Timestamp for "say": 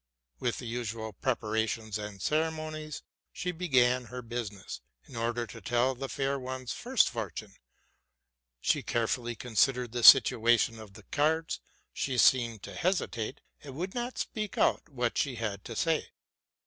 15.75-16.07